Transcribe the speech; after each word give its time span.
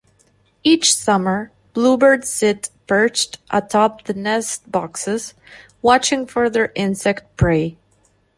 Each 0.63 0.95
summer, 0.95 1.51
bluebirds 1.73 2.27
sit 2.27 2.71
perched 2.87 3.37
atop 3.51 4.05
the 4.05 4.15
nest 4.15 4.71
boxes, 4.71 5.35
watching 5.83 6.25
for 6.25 6.49
their 6.49 6.71
insect 6.73 7.37
prey. 7.37 7.77